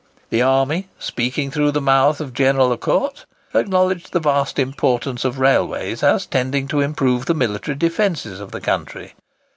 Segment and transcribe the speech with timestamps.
[0.31, 6.01] The army, speaking through the mouth of General A'Court, acknowledged the vast importance of railways,
[6.01, 9.13] as tending to improve the military defences of the country.